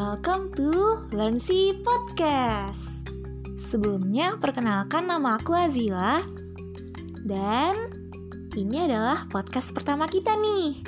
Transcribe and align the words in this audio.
welcome 0.00 0.48
to 0.56 0.96
Learn 1.12 1.36
See 1.36 1.76
Podcast. 1.84 3.04
Sebelumnya, 3.60 4.40
perkenalkan 4.40 5.04
nama 5.04 5.36
aku 5.36 5.52
Azila 5.52 6.24
dan 7.28 7.76
ini 8.56 8.88
adalah 8.88 9.28
podcast 9.28 9.76
pertama 9.76 10.08
kita 10.08 10.32
nih. 10.40 10.80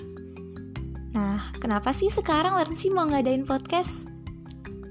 Nah, 1.13 1.53
kenapa 1.61 1.93
sih 1.93 2.09
sekarang 2.09 2.57
Learn 2.57 2.73
See 2.73 2.89
mau 2.89 3.05
ngadain 3.05 3.45
podcast? 3.45 4.09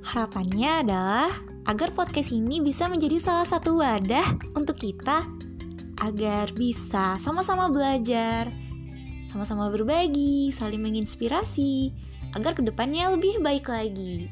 Harapannya 0.05 0.85
adalah 0.85 1.33
agar 1.65 1.89
podcast 1.89 2.29
ini 2.29 2.61
bisa 2.61 2.85
menjadi 2.85 3.17
salah 3.17 3.49
satu 3.49 3.81
wadah 3.81 4.37
untuk 4.53 4.77
kita 4.77 5.25
agar 5.97 6.53
bisa 6.53 7.17
sama-sama 7.17 7.73
belajar, 7.73 8.53
sama-sama 9.25 9.73
berbagi, 9.73 10.53
saling 10.53 10.85
menginspirasi, 10.85 11.89
agar 12.35 12.55
ke 12.55 12.63
depannya 12.63 13.11
lebih 13.11 13.39
baik 13.43 13.67
lagi. 13.67 14.31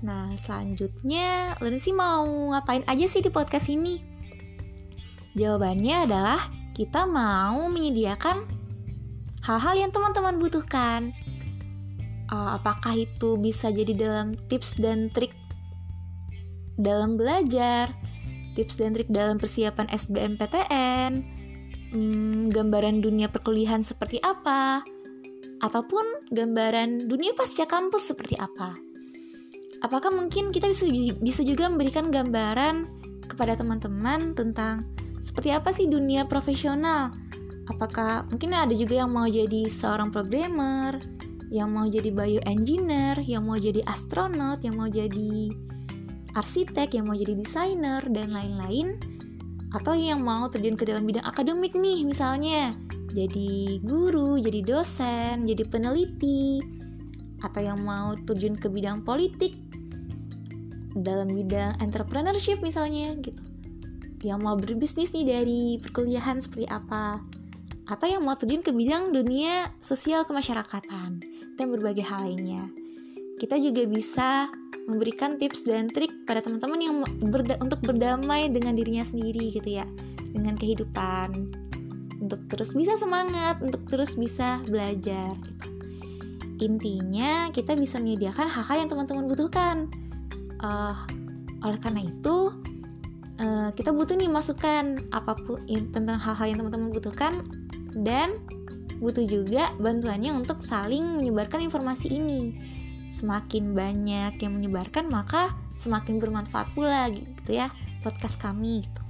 Nah, 0.00 0.32
selanjutnya, 0.40 1.60
sih 1.76 1.92
mau 1.92 2.24
ngapain 2.24 2.82
aja 2.88 3.04
sih 3.04 3.20
di 3.20 3.28
podcast 3.28 3.68
ini? 3.68 4.00
Jawabannya 5.36 6.08
adalah 6.08 6.48
kita 6.72 7.04
mau 7.04 7.68
menyediakan 7.68 8.48
hal-hal 9.44 9.74
yang 9.76 9.92
teman-teman 9.92 10.40
butuhkan. 10.40 11.12
Uh, 12.30 12.56
apakah 12.56 12.94
itu 12.94 13.36
bisa 13.36 13.68
jadi 13.68 13.92
dalam 13.92 14.38
tips 14.48 14.78
dan 14.78 15.10
trik 15.12 15.34
dalam 16.80 17.20
belajar, 17.20 17.92
tips 18.56 18.80
dan 18.80 18.96
trik 18.96 19.10
dalam 19.12 19.36
persiapan 19.36 19.90
SBMPTN, 19.92 21.12
hmm, 21.92 22.54
gambaran 22.54 23.04
dunia 23.04 23.28
perkuliahan 23.28 23.84
seperti 23.84 24.22
apa, 24.24 24.80
ataupun 25.60 26.32
gambaran 26.32 27.06
dunia 27.06 27.36
pasca 27.36 27.68
kampus 27.68 28.12
seperti 28.12 28.36
apa. 28.40 28.76
Apakah 29.80 30.12
mungkin 30.12 30.52
kita 30.52 30.68
bisa 30.68 30.88
bisa 31.20 31.40
juga 31.40 31.68
memberikan 31.68 32.12
gambaran 32.12 32.84
kepada 33.24 33.56
teman-teman 33.56 34.36
tentang 34.36 34.84
seperti 35.20 35.52
apa 35.52 35.72
sih 35.72 35.88
dunia 35.88 36.28
profesional? 36.28 37.12
Apakah 37.68 38.28
mungkin 38.28 38.52
ada 38.52 38.74
juga 38.74 39.04
yang 39.04 39.12
mau 39.14 39.30
jadi 39.30 39.70
seorang 39.70 40.10
programmer, 40.10 41.00
yang 41.48 41.70
mau 41.70 41.86
jadi 41.86 42.10
bioengineer, 42.12 43.22
yang 43.24 43.46
mau 43.46 43.56
jadi 43.56 43.80
astronot, 43.86 44.60
yang 44.66 44.76
mau 44.76 44.90
jadi 44.90 45.54
arsitek, 46.34 46.98
yang 46.98 47.08
mau 47.08 47.16
jadi 47.16 47.34
desainer, 47.38 48.02
dan 48.10 48.34
lain-lain 48.34 48.98
atau 49.70 49.94
yang 49.94 50.22
mau 50.26 50.50
terjun 50.50 50.74
ke 50.74 50.82
dalam 50.82 51.06
bidang 51.06 51.22
akademik 51.22 51.78
nih 51.78 52.02
misalnya 52.02 52.74
jadi 53.10 53.82
guru, 53.82 54.38
jadi 54.38 54.62
dosen, 54.62 55.46
jadi 55.46 55.66
peneliti. 55.66 56.62
Atau 57.42 57.64
yang 57.64 57.82
mau 57.82 58.14
terjun 58.14 58.54
ke 58.54 58.70
bidang 58.70 59.02
politik? 59.02 59.56
Dalam 60.94 61.30
bidang 61.30 61.78
entrepreneurship 61.82 62.62
misalnya 62.62 63.14
gitu. 63.18 63.42
Yang 64.20 64.40
mau 64.44 64.54
berbisnis 64.54 65.10
nih 65.16 65.26
dari 65.26 65.80
perkuliahan 65.80 66.38
seperti 66.44 66.68
apa? 66.68 67.18
Atau 67.88 68.06
yang 68.06 68.22
mau 68.22 68.36
terjun 68.38 68.62
ke 68.62 68.70
bidang 68.70 69.10
dunia 69.10 69.72
sosial 69.82 70.22
kemasyarakatan 70.28 71.10
dan 71.56 71.66
berbagai 71.72 72.04
hal 72.04 72.28
lainnya? 72.28 72.68
Kita 73.40 73.56
juga 73.56 73.88
bisa 73.88 74.52
memberikan 74.84 75.40
tips 75.40 75.64
dan 75.64 75.88
trik 75.88 76.12
pada 76.28 76.44
teman-teman 76.44 76.80
yang 76.82 76.94
berda 77.32 77.56
untuk 77.64 77.80
berdamai 77.80 78.52
dengan 78.52 78.76
dirinya 78.76 79.02
sendiri 79.02 79.50
gitu 79.50 79.80
ya. 79.80 79.88
Dengan 80.30 80.54
kehidupan 80.54 81.69
untuk 82.20 82.40
terus 82.52 82.76
bisa 82.76 82.94
semangat 83.00 83.58
untuk 83.64 83.82
terus 83.88 84.14
bisa 84.14 84.60
belajar 84.68 85.32
gitu. 85.40 85.68
intinya 86.60 87.48
kita 87.50 87.72
bisa 87.72 87.96
menyediakan 87.96 88.44
hal-hal 88.44 88.84
yang 88.84 88.90
teman-teman 88.92 89.24
butuhkan. 89.32 89.88
Uh, 90.60 90.92
oleh 91.64 91.80
karena 91.80 92.04
itu 92.04 92.52
uh, 93.40 93.72
kita 93.72 93.96
butuh 93.96 94.12
nih 94.12 94.28
masukan 94.28 95.00
apa 95.16 95.32
pun 95.40 95.64
tentang 95.64 96.20
hal-hal 96.20 96.52
yang 96.52 96.60
teman-teman 96.60 96.92
butuhkan 96.92 97.32
dan 98.04 98.36
butuh 99.00 99.24
juga 99.24 99.72
bantuannya 99.80 100.36
untuk 100.36 100.60
saling 100.60 101.24
menyebarkan 101.24 101.64
informasi 101.64 102.12
ini. 102.12 102.60
Semakin 103.08 103.72
banyak 103.72 104.36
yang 104.38 104.52
menyebarkan 104.60 105.08
maka 105.08 105.56
semakin 105.80 106.20
bermanfaat 106.20 106.68
pula 106.76 107.08
gitu 107.08 107.56
ya 107.56 107.72
podcast 108.04 108.36
kami 108.36 108.84
gitu 108.84 109.09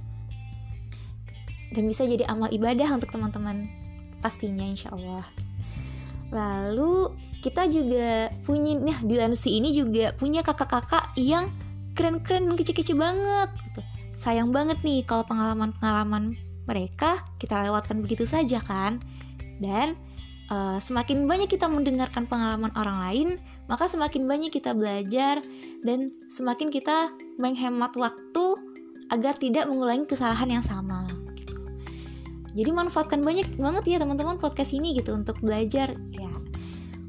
dan 1.71 1.83
bisa 1.87 2.03
jadi 2.03 2.27
amal 2.27 2.51
ibadah 2.51 2.87
untuk 2.91 3.11
teman-teman. 3.11 3.67
Pastinya 4.21 4.63
insya 4.67 4.93
Allah 4.93 5.25
lalu 6.31 7.11
kita 7.43 7.67
juga 7.67 8.31
punya 8.47 8.79
nah 8.79 8.97
di 9.03 9.19
Lansi 9.19 9.59
ini 9.59 9.75
juga 9.75 10.15
punya 10.15 10.41
kakak-kakak 10.41 11.13
yang 11.19 11.51
keren-keren 11.93 12.47
dan 12.47 12.55
kece-kece 12.55 12.95
banget 12.95 13.51
gitu. 13.67 13.81
Sayang 14.15 14.55
banget 14.55 14.79
nih 14.81 15.03
kalau 15.03 15.27
pengalaman-pengalaman 15.27 16.39
mereka 16.69 17.25
kita 17.35 17.67
lewatkan 17.67 17.99
begitu 17.99 18.23
saja 18.23 18.63
kan? 18.63 19.03
Dan 19.59 19.99
uh, 20.47 20.79
semakin 20.79 21.27
banyak 21.27 21.51
kita 21.51 21.67
mendengarkan 21.67 22.29
pengalaman 22.29 22.71
orang 22.77 22.97
lain, 23.09 23.29
maka 23.67 23.89
semakin 23.89 24.23
banyak 24.29 24.53
kita 24.53 24.71
belajar 24.71 25.43
dan 25.83 26.13
semakin 26.31 26.69
kita 26.71 27.11
menghemat 27.41 27.91
waktu 27.97 28.45
agar 29.11 29.35
tidak 29.35 29.67
mengulangi 29.67 30.07
kesalahan 30.07 30.61
yang 30.61 30.63
sama. 30.63 31.10
Jadi 32.51 32.69
manfaatkan 32.71 33.23
banyak 33.23 33.55
banget 33.55 33.83
ya 33.95 33.97
teman-teman 33.99 34.35
podcast 34.35 34.75
ini 34.75 34.95
gitu 34.97 35.15
untuk 35.15 35.39
belajar 35.39 35.95
ya. 36.15 36.33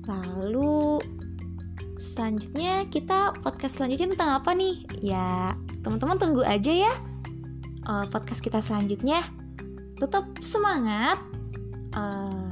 Lalu 0.07 1.03
selanjutnya 1.99 2.87
kita 2.91 3.35
podcast 3.43 3.79
selanjutnya 3.79 4.15
tentang 4.15 4.31
apa 4.43 4.51
nih? 4.55 4.87
Ya 5.03 5.59
teman-teman 5.83 6.19
tunggu 6.19 6.43
aja 6.47 6.71
ya 6.71 6.95
uh, 7.87 8.07
podcast 8.11 8.43
kita 8.43 8.63
selanjutnya. 8.63 9.23
Tetap 9.99 10.27
semangat. 10.43 11.19
Uh, 11.93 12.51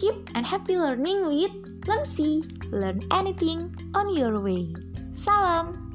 keep 0.00 0.16
and 0.32 0.48
happy 0.48 0.80
learning 0.80 1.28
with 1.28 1.52
Learn 1.86 2.06
See. 2.06 2.42
Learn 2.72 3.04
anything 3.12 3.74
on 3.92 4.14
your 4.14 4.40
way. 4.40 4.72
Salam. 5.12 5.91